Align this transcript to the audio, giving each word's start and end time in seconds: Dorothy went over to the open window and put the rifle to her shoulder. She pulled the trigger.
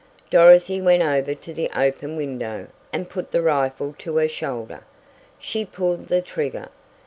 Dorothy 0.31 0.81
went 0.81 1.03
over 1.03 1.35
to 1.35 1.53
the 1.53 1.69
open 1.79 2.15
window 2.17 2.65
and 2.91 3.07
put 3.07 3.29
the 3.29 3.43
rifle 3.43 3.93
to 3.99 4.15
her 4.17 4.27
shoulder. 4.27 4.81
She 5.37 5.63
pulled 5.63 6.07
the 6.07 6.23
trigger. 6.23 6.69